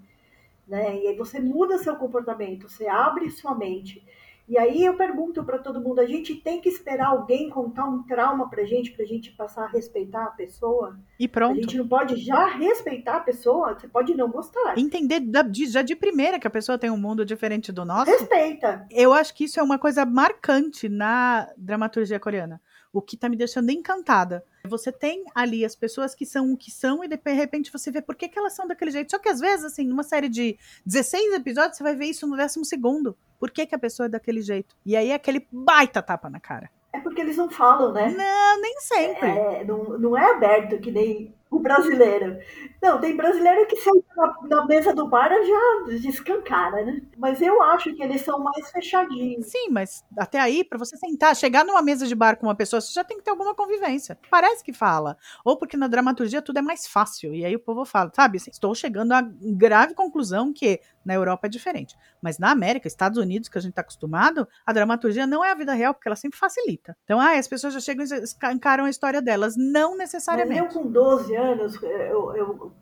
[0.66, 1.02] né?
[1.02, 4.04] E aí você muda seu comportamento, você abre sua mente.
[4.46, 8.02] E aí eu pergunto para todo mundo: a gente tem que esperar alguém contar um
[8.02, 10.98] trauma para gente, para a gente passar a respeitar a pessoa?
[11.18, 11.58] E pronto.
[11.58, 14.78] A gente não pode já respeitar a pessoa, você pode não gostar.
[14.78, 15.22] Entender
[15.66, 18.10] já de primeira que a pessoa tem um mundo diferente do nosso.
[18.10, 18.86] Respeita.
[18.90, 22.60] Eu acho que isso é uma coisa marcante na dramaturgia coreana
[22.94, 24.44] o que tá me deixando encantada.
[24.66, 28.00] Você tem ali as pessoas que são o que são e de repente você vê
[28.00, 29.10] por que, que elas são daquele jeito.
[29.10, 32.36] Só que às vezes, assim, numa série de 16 episódios, você vai ver isso no
[32.36, 33.16] décimo segundo.
[33.38, 34.74] Por que, que a pessoa é daquele jeito?
[34.86, 36.70] E aí é aquele baita tapa na cara.
[36.94, 38.08] É porque eles não falam, né?
[38.16, 39.28] Não, nem sempre.
[39.28, 42.38] É, não, não é aberto que nem o brasileiro.
[42.82, 47.00] Não, tem brasileiro que senta na, na, mesa do bar e já descancara, né?
[47.16, 49.46] Mas eu acho que eles são mais fechadinhos.
[49.46, 52.80] Sim, mas até aí, para você sentar, chegar numa mesa de bar com uma pessoa,
[52.80, 54.18] você já tem que ter alguma convivência.
[54.30, 55.16] Parece que fala.
[55.44, 57.34] Ou porque na dramaturgia tudo é mais fácil.
[57.34, 58.38] E aí o povo fala, sabe?
[58.38, 61.96] Assim, estou chegando à grave conclusão que na Europa é diferente.
[62.20, 65.54] Mas na América, Estados Unidos, que a gente está acostumado, a dramaturgia não é a
[65.54, 66.96] vida real, porque ela sempre facilita.
[67.04, 69.54] Então, ah, as pessoas já chegam e encaram a história delas.
[69.56, 70.62] Não necessariamente.
[70.62, 71.43] Mas eu com 12 anos,
[71.82, 72.72] eu, eu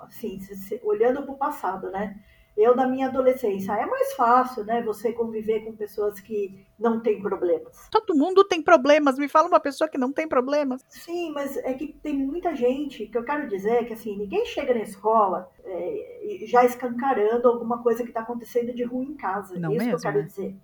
[0.00, 0.38] assim,
[0.82, 2.16] olhando para o passado, né?
[2.54, 4.82] Eu, da minha adolescência, é mais fácil, né?
[4.82, 7.88] Você conviver com pessoas que não têm problemas.
[7.90, 9.18] Todo mundo tem problemas.
[9.18, 10.84] Me fala uma pessoa que não tem problemas.
[10.86, 13.06] Sim, mas é que tem muita gente.
[13.06, 17.82] que eu quero dizer é que, assim, ninguém chega na escola é, já escancarando alguma
[17.82, 19.58] coisa que está acontecendo de ruim em casa.
[19.58, 20.26] Não Isso mesmo, que eu quero né?
[20.26, 20.56] dizer.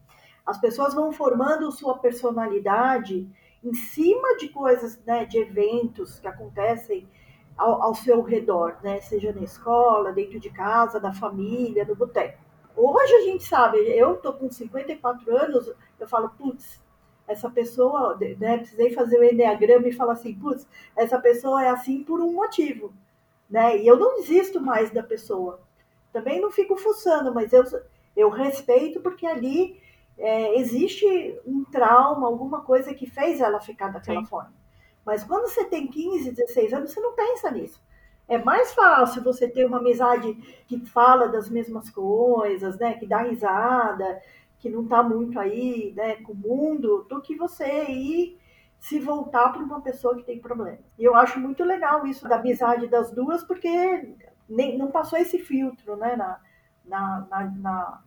[0.44, 3.26] As pessoas vão formando sua personalidade
[3.64, 5.24] em cima de coisas, né?
[5.24, 7.08] De eventos que acontecem
[7.58, 9.00] ao, ao seu redor, né?
[9.00, 12.38] Seja na escola, dentro de casa, da família, no boteco.
[12.76, 16.80] Hoje a gente sabe, eu tô com 54 anos, eu falo, putz,
[17.26, 20.66] essa pessoa, né, precisei fazer o enneagrama e falar assim, putz,
[20.96, 22.92] essa pessoa é assim por um motivo,
[23.50, 23.76] né?
[23.76, 25.60] E eu não desisto mais da pessoa.
[26.12, 27.64] Também não fico fuçando, mas eu,
[28.16, 29.80] eu respeito porque ali
[30.16, 34.26] é, existe um trauma, alguma coisa que fez ela ficar daquela Sim.
[34.26, 34.52] forma.
[35.08, 37.82] Mas quando você tem 15, 16 anos, você não pensa nisso.
[38.28, 40.34] É mais fácil você ter uma amizade
[40.66, 42.92] que fala das mesmas coisas, né?
[42.92, 44.20] Que dá risada,
[44.58, 46.16] que não está muito aí, né?
[46.16, 48.38] Com o mundo, do que você ir
[48.78, 50.78] se voltar para uma pessoa que tem problema.
[50.98, 54.14] E eu acho muito legal isso da amizade das duas, porque
[54.46, 56.16] nem, não passou esse filtro, né?
[56.16, 56.38] Na,
[56.84, 57.50] na, na,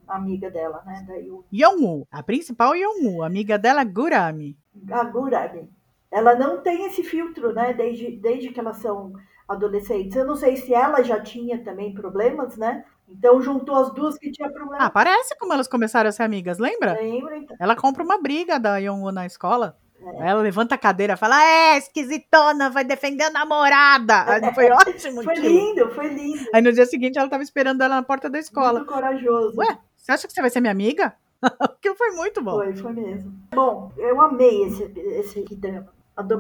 [0.05, 1.03] na amiga dela, né?
[1.07, 1.43] Da Yu.
[1.51, 4.55] Yongu, a principal Yongu, amiga dela Gurami.
[4.91, 5.80] A Gurami.
[6.11, 7.73] Ela não tem esse filtro, né?
[7.73, 9.13] Desde, desde que elas são
[9.47, 10.15] adolescentes.
[10.15, 12.83] Eu não sei se ela já tinha também problemas, né?
[13.07, 14.85] Então juntou as duas que tinha problema.
[14.85, 16.93] Ah, parece como elas começaram a ser amigas, lembra?
[16.93, 17.37] Lembra?
[17.37, 17.57] Então.
[17.59, 19.77] Ela compra uma briga da Yongu na escola.
[20.19, 24.25] Ela levanta a cadeira e fala: É, esquisitona, vai defender a namorada.
[24.33, 25.23] Aí Foi ótimo.
[25.23, 25.47] Foi aquilo.
[25.47, 26.49] lindo, foi lindo.
[26.53, 28.79] Aí no dia seguinte ela tava esperando ela na porta da escola.
[28.79, 29.57] Muito corajoso.
[29.59, 31.13] Ué, você acha que você vai ser minha amiga?
[31.59, 32.53] Aquilo foi muito bom.
[32.53, 33.31] Foi, foi mesmo.
[33.53, 35.87] Bom, eu amei esse, esse drama.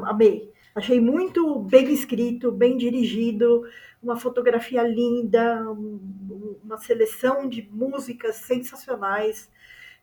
[0.05, 0.51] Amei.
[0.73, 3.63] Achei muito bem escrito, bem dirigido,
[4.01, 9.49] uma fotografia linda, um- uma seleção de músicas sensacionais,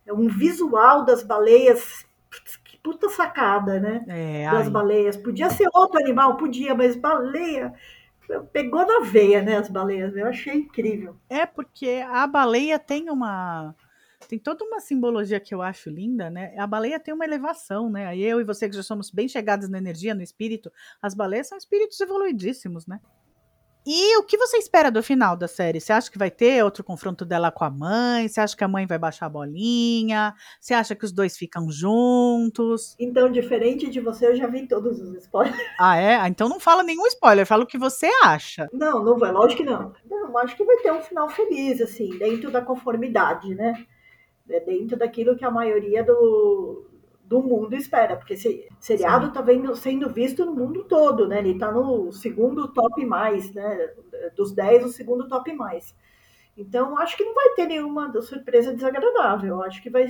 [0.09, 2.07] um visual das baleias.
[2.65, 4.05] Que puta sacada, né?
[4.07, 5.17] É, Das ai, baleias.
[5.17, 7.73] Podia ser outro animal, podia, mas baleia.
[8.53, 9.57] Pegou na veia, né?
[9.57, 10.15] As baleias.
[10.15, 11.17] Eu achei incrível.
[11.31, 13.75] É porque a baleia tem uma.
[14.29, 16.55] Tem toda uma simbologia que eu acho linda, né?
[16.59, 18.07] A baleia tem uma elevação, né?
[18.07, 21.49] Aí eu e você que já somos bem chegados na energia, no espírito, as baleias
[21.49, 23.01] são espíritos evoluidíssimos, né?
[23.87, 25.81] E o que você espera do final da série?
[25.81, 28.29] Você acha que vai ter outro confronto dela com a mãe?
[28.29, 30.35] Você acha que a mãe vai baixar a bolinha?
[30.61, 32.95] Você acha que os dois ficam juntos?
[33.01, 35.57] Então, diferente de você, eu já vi todos os spoilers.
[35.81, 36.17] Ah, é?
[36.17, 38.69] Ah, então não fala nenhum spoiler, fala o que você acha.
[38.75, 39.95] Não, não vai, lógico que não.
[40.05, 43.87] Não, acho que vai ter um final feliz, assim, dentro da conformidade, né?
[44.51, 46.87] É Dentro daquilo que a maioria do,
[47.25, 51.39] do mundo espera, porque esse seriado está sendo visto no mundo todo, né?
[51.41, 53.91] Ele está no segundo top mais, né?
[54.35, 55.95] Dos 10, o segundo top mais.
[56.57, 59.63] Então, acho que não vai ter nenhuma surpresa desagradável.
[59.63, 60.07] Acho que vai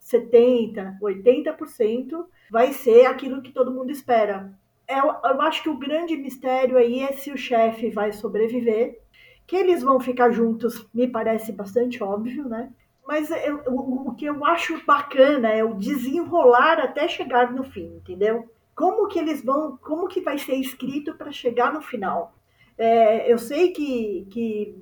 [0.00, 4.52] 70%, 80% vai ser aquilo que todo mundo espera.
[4.88, 9.00] Eu, eu acho que o grande mistério aí é se o chefe vai sobreviver.
[9.46, 12.72] Que eles vão ficar juntos, me parece bastante óbvio, né?
[13.06, 17.96] Mas eu- o, o que eu acho bacana é o desenrolar até chegar no fim,
[17.96, 18.48] entendeu?
[18.74, 22.34] Como que eles vão, como que vai ser escrito para chegar no final?
[22.78, 24.74] É, eu sei que, que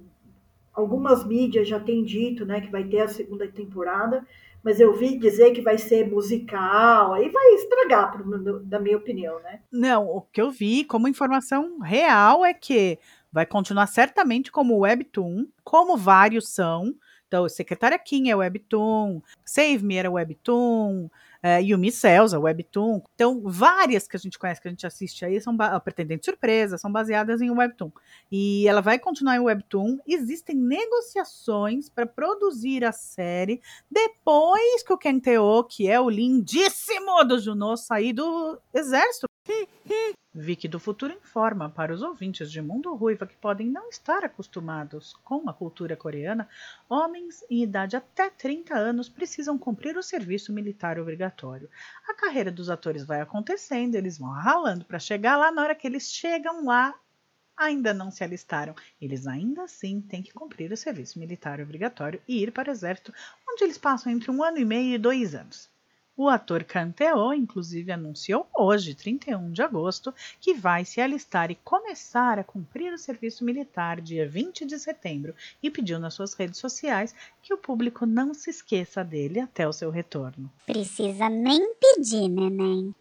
[0.72, 4.24] algumas mídias já têm dito, né, que vai ter a segunda temporada,
[4.62, 9.40] mas eu vi dizer que vai ser musical, aí vai estragar, pro- da minha opinião,
[9.40, 9.60] né?
[9.72, 12.98] Não, o que eu vi como informação real é que
[13.32, 16.94] vai continuar certamente como Webtoon, como vários são.
[17.30, 21.08] Então, Secretária Kim é Webtoon, Save Me era Webtoon,
[21.40, 23.00] é, Yumi Cells é Webtoon.
[23.14, 26.76] Então, várias que a gente conhece, que a gente assiste aí, são ba- Pretendente Surpresa,
[26.76, 27.92] são baseadas em Webtoon.
[28.32, 30.00] E ela vai continuar em Webtoon.
[30.08, 37.38] Existem negociações para produzir a série depois que o Kenteo, que é o lindíssimo do
[37.38, 39.29] Junô, sair do exército.
[40.32, 45.12] Vicky do Futuro informa para os ouvintes de Mundo Ruiva que podem não estar acostumados
[45.24, 46.48] com a cultura coreana,
[46.88, 51.68] homens em idade até 30 anos precisam cumprir o serviço militar obrigatório.
[52.08, 55.86] A carreira dos atores vai acontecendo, eles vão ralando para chegar lá, na hora que
[55.86, 56.94] eles chegam lá,
[57.56, 58.74] ainda não se alistaram.
[59.00, 63.12] Eles ainda assim têm que cumprir o serviço militar obrigatório e ir para o exército,
[63.48, 65.68] onde eles passam entre um ano e meio e dois anos.
[66.16, 72.38] O ator Canteo, inclusive, anunciou hoje, 31 de agosto, que vai se alistar e começar
[72.38, 77.14] a cumprir o serviço militar dia 20 de setembro e pediu nas suas redes sociais
[77.42, 80.52] que o público não se esqueça dele até o seu retorno.
[80.66, 82.94] Precisa nem pedir, neném.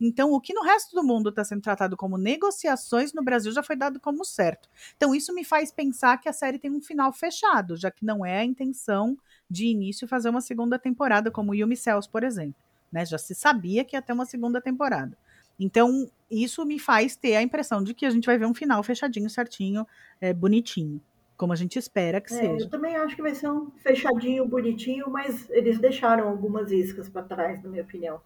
[0.00, 3.62] Então, o que no resto do mundo está sendo tratado como negociações, no Brasil já
[3.62, 4.68] foi dado como certo.
[4.96, 8.24] Então, isso me faz pensar que a série tem um final fechado, já que não
[8.24, 9.18] é a intenção
[9.50, 12.54] de início fazer uma segunda temporada, como Yumi Cells, por exemplo.
[12.92, 13.04] Né?
[13.04, 15.16] Já se sabia que ia ter uma segunda temporada.
[15.58, 18.82] Então, isso me faz ter a impressão de que a gente vai ver um final
[18.82, 19.86] fechadinho, certinho,
[20.20, 21.00] é, bonitinho.
[21.36, 22.64] Como a gente espera que É, seja.
[22.64, 27.22] eu também acho que vai ser um fechadinho, bonitinho, mas eles deixaram algumas iscas para
[27.22, 28.20] trás, na minha opinião.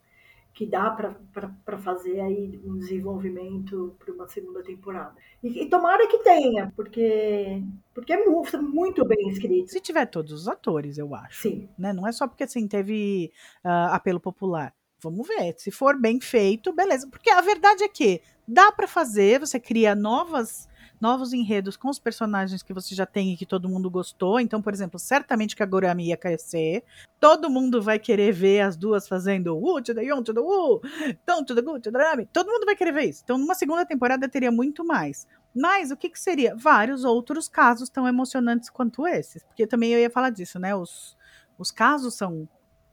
[0.54, 5.14] Que dá para fazer aí um desenvolvimento para uma segunda temporada.
[5.42, 7.62] E, e tomara que tenha, porque,
[7.94, 9.70] porque é mu- muito bem escrito.
[9.70, 11.42] Se tiver todos os atores, eu acho.
[11.42, 11.68] Sim.
[11.78, 11.92] né?
[11.92, 13.32] Não é só porque assim teve
[13.64, 14.74] ah, apelo popular.
[15.00, 15.54] Vamos ver.
[15.58, 17.08] Se for bem feito, beleza.
[17.08, 20.68] Porque a verdade é que dá pra fazer, você cria novas
[21.02, 24.38] novos enredos com os personagens que você já tem e que todo mundo gostou.
[24.38, 26.84] Então, por exemplo, certamente que a Gorami ia crescer.
[27.18, 32.26] Todo mundo vai querer ver as duas fazendo Woo to Yon to the Rami.
[32.32, 33.22] Todo mundo vai querer ver isso.
[33.24, 35.26] Então, numa segunda temporada teria muito mais.
[35.54, 36.54] Mas o que, que seria?
[36.56, 39.42] Vários outros casos tão emocionantes quanto esses.
[39.42, 40.74] Porque também eu ia falar disso, né?
[40.74, 41.16] Os,
[41.58, 42.48] os casos são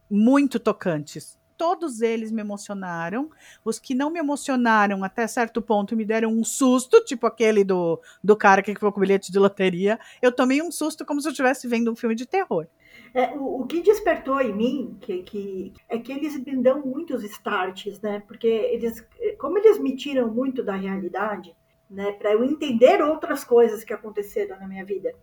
[0.09, 1.38] muito tocantes.
[1.59, 3.29] Todos eles me emocionaram.
[3.65, 7.99] Os que não me emocionaram até certo ponto me deram um susto, tipo aquele do,
[8.23, 9.99] do cara que ficou com o bilhete de loteria.
[10.21, 12.65] Eu tomei um susto como se eu estivesse vendo um filme de terror.
[13.13, 17.25] É, o, o que despertou em mim que, que, é que eles me dão muitos
[17.25, 18.23] starts, né?
[18.25, 19.05] Porque eles,
[19.37, 21.53] como eles me tiram muito da realidade,
[21.89, 22.13] né?
[22.13, 25.13] Para eu entender outras coisas que aconteceram na minha vida.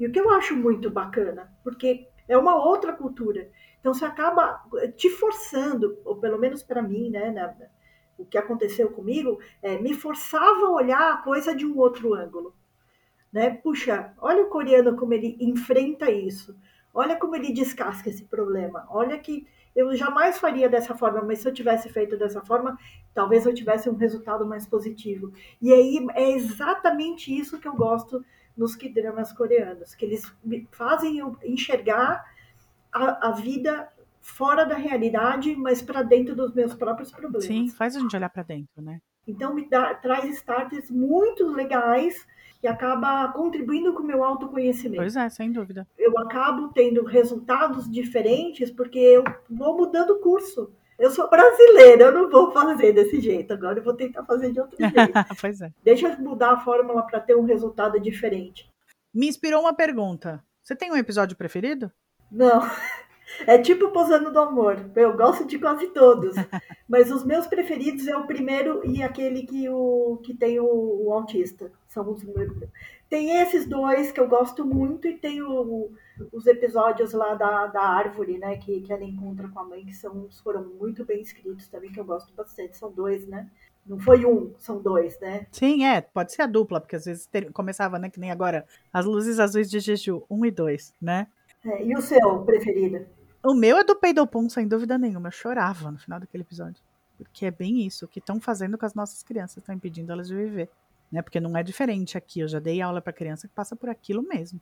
[0.00, 3.50] E o que eu acho muito bacana, porque é uma outra cultura.
[3.80, 4.62] Então você acaba
[4.96, 7.30] te forçando, ou pelo menos para mim, né?
[7.30, 7.54] Na,
[8.16, 12.54] o que aconteceu comigo, é, me forçava a olhar a coisa de um outro ângulo.
[13.32, 13.50] Né?
[13.50, 16.56] Puxa, olha o coreano como ele enfrenta isso.
[16.94, 18.86] Olha como ele descasca esse problema.
[18.90, 22.78] Olha que eu jamais faria dessa forma, mas se eu tivesse feito dessa forma,
[23.14, 25.32] talvez eu tivesse um resultado mais positivo.
[25.60, 28.22] E aí é exatamente isso que eu gosto
[28.56, 30.32] nos dramas coreanos, que eles
[30.70, 32.24] fazem eu enxergar
[32.92, 33.88] a, a vida
[34.20, 37.44] fora da realidade, mas para dentro dos meus próprios problemas.
[37.44, 39.00] Sim, faz a gente olhar para dentro, né?
[39.26, 42.26] Então me dá, traz starts muito legais
[42.60, 45.02] que acaba contribuindo com o meu autoconhecimento.
[45.02, 45.86] Pois é, sem dúvida.
[45.98, 50.72] Eu acabo tendo resultados diferentes porque eu vou mudando o curso.
[50.98, 53.52] Eu sou brasileira, eu não vou fazer desse jeito.
[53.52, 55.12] Agora eu vou tentar fazer de outro jeito.
[55.40, 55.72] pois é.
[55.82, 58.70] Deixa eu mudar a fórmula para ter um resultado diferente.
[59.12, 60.42] Me inspirou uma pergunta.
[60.62, 61.90] Você tem um episódio preferido?
[62.30, 62.62] Não.
[63.46, 64.90] É tipo Posando do Amor.
[64.94, 66.34] Eu gosto de quase todos.
[66.88, 71.12] Mas os meus preferidos é o primeiro e aquele que, o, que tem o, o
[71.12, 71.70] autista.
[71.88, 72.52] São os meus.
[73.08, 75.90] Tem esses dois que eu gosto muito e tem o,
[76.32, 78.56] os episódios lá da, da árvore, né?
[78.56, 82.00] Que, que ela encontra com a mãe, que são, foram muito bem escritos também, que
[82.00, 82.76] eu gosto bastante.
[82.76, 83.48] São dois, né?
[83.84, 85.46] Não foi um, são dois, né?
[85.50, 86.00] Sim, é.
[86.00, 88.08] Pode ser a dupla, porque às vezes ter, começava, né?
[88.08, 91.26] Que nem agora, as luzes azuis de Jeju, um e dois, né?
[91.64, 93.04] É, e o seu preferido?
[93.44, 95.28] O meu é do Peidopum, sem dúvida nenhuma.
[95.28, 96.82] Eu chorava no final daquele episódio.
[97.18, 98.04] Porque é bem isso.
[98.04, 99.58] O que estão fazendo com as nossas crianças?
[99.58, 100.70] Estão impedindo elas de viver.
[101.10, 101.22] Né?
[101.22, 102.40] Porque não é diferente aqui.
[102.40, 104.60] Eu já dei aula para criança que passa por aquilo mesmo.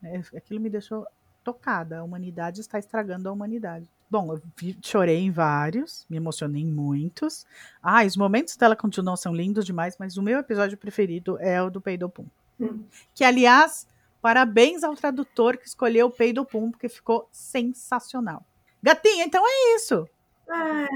[0.00, 0.22] Né?
[0.36, 1.06] Aquilo me deixou
[1.42, 1.98] tocada.
[1.98, 3.90] A humanidade está estragando a humanidade.
[4.10, 7.46] Bom, eu vi, chorei em vários, me emocionei em muitos.
[7.82, 11.68] Ah, os momentos dela continuam são lindos demais, mas o meu episódio preferido é o
[11.70, 12.24] do Peidopum.
[12.58, 12.84] Hum.
[13.14, 13.86] Que, aliás,
[14.28, 18.44] Parabéns ao tradutor que escolheu o Peido Pum, porque ficou sensacional.
[18.82, 20.06] Gatinha, então é isso.
[20.46, 20.86] É,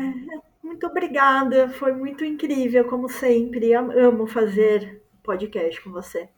[0.62, 1.70] muito obrigada.
[1.70, 3.72] Foi muito incrível, como sempre.
[3.72, 6.28] Amo fazer podcast com você.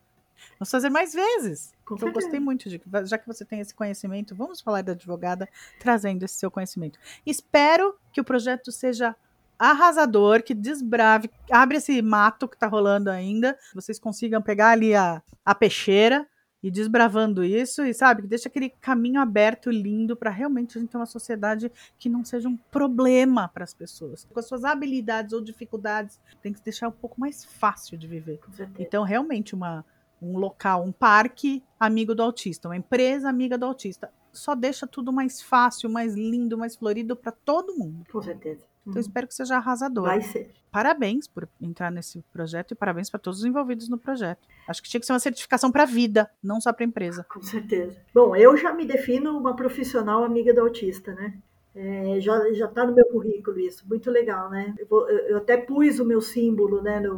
[0.56, 1.72] Vamos fazer mais vezes.
[1.84, 2.26] Com eu certeza.
[2.26, 2.80] gostei muito de.
[3.06, 5.48] Já que você tem esse conhecimento, vamos falar da advogada
[5.80, 7.00] trazendo esse seu conhecimento.
[7.26, 9.16] Espero que o projeto seja
[9.58, 15.20] arrasador, que desbrave, abre esse mato que tá rolando ainda, vocês consigam pegar ali a,
[15.44, 16.24] a peixeira
[16.64, 20.88] e desbravando isso, e sabe, que deixa aquele caminho aberto, lindo, para realmente a gente
[20.88, 24.24] ter uma sociedade que não seja um problema para as pessoas.
[24.24, 28.38] Com as suas habilidades ou dificuldades, tem que deixar um pouco mais fácil de viver.
[28.38, 28.82] Com certeza.
[28.82, 29.84] Então, realmente, uma,
[30.22, 35.12] um local, um parque amigo do autista, uma empresa amiga do autista, só deixa tudo
[35.12, 38.06] mais fácil, mais lindo, mais florido para todo mundo.
[38.10, 38.64] Com certeza.
[38.86, 40.04] Então, espero que seja arrasador.
[40.04, 40.50] Vai ser.
[40.70, 44.46] Parabéns por entrar nesse projeto e parabéns para todos os envolvidos no projeto.
[44.68, 47.24] Acho que tinha que ser uma certificação para a vida, não só para a empresa.
[47.24, 47.96] Com certeza.
[48.12, 51.34] Bom, eu já me defino uma profissional amiga do autista, né?
[51.74, 54.74] É, já já está no meu currículo isso, muito legal, né?
[54.78, 57.14] Eu, vou- eu até pus o meu símbolo, né, no,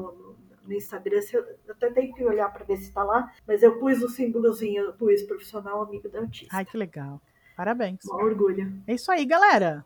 [0.67, 4.03] no- Instagram, eu, até tenho que olhar para ver se está lá, mas eu pus
[4.03, 6.57] o símbolozinho, eu pus profissional amigo do autista.
[6.57, 7.21] Ai, que legal.
[7.57, 8.01] Parabéns.
[8.05, 8.73] Um orgulho.
[8.87, 9.85] É isso aí, galera.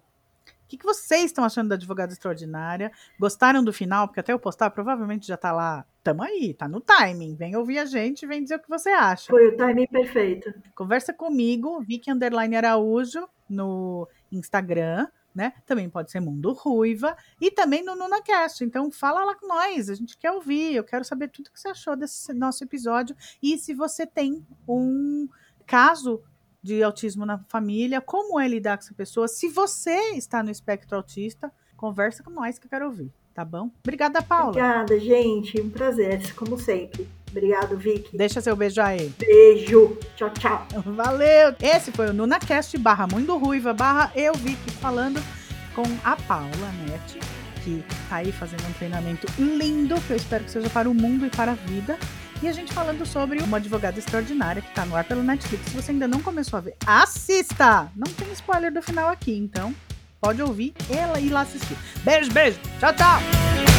[0.70, 2.92] O que, que vocês estão achando da Advogada Extraordinária?
[3.18, 4.06] Gostaram do final?
[4.06, 5.84] Porque até eu postar, provavelmente já tá lá.
[6.00, 7.34] Tamo aí, tá no timing.
[7.34, 9.32] Vem ouvir a gente, vem dizer o que você acha.
[9.32, 10.54] Foi o timing perfeito.
[10.76, 15.54] Conversa comigo, Vicky Underline Araújo, no Instagram, né?
[15.66, 18.62] Também pode ser Mundo Ruiva e também no NunaCast.
[18.62, 21.70] Então fala lá com nós, a gente quer ouvir, eu quero saber tudo que você
[21.70, 25.28] achou desse nosso episódio e se você tem um
[25.66, 26.22] caso
[26.62, 29.28] de autismo na família, como é lidar com essa pessoa.
[29.28, 33.70] Se você está no espectro autista, conversa com nós que eu quero ouvir, tá bom?
[33.82, 34.50] Obrigada, Paula.
[34.50, 35.60] Obrigada, gente.
[35.60, 37.08] Um prazer, como sempre.
[37.30, 38.16] Obrigado, Vicky.
[38.16, 39.12] Deixa seu beijo aí.
[39.18, 39.96] Beijo.
[40.16, 40.66] Tchau, tchau.
[40.84, 41.54] Valeu!
[41.60, 45.22] Esse foi o NunaCast barra Mundo Ruiva barra eu Vicky falando
[45.74, 47.20] com a Paula Nete,
[47.62, 51.24] que tá aí fazendo um treinamento lindo, que eu espero que seja para o mundo
[51.24, 51.96] e para a vida.
[52.42, 55.66] E a gente falando sobre uma advogada extraordinária que tá no ar pelo Netflix.
[55.66, 57.90] Se você ainda não começou a ver, assista!
[57.94, 59.74] Não tem spoiler do final aqui, então
[60.20, 61.76] pode ouvir ela ir lá assistir.
[62.02, 62.58] Beijo, beijo!
[62.78, 63.69] Tchau, tchau!